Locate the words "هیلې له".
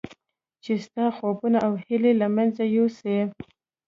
1.85-2.27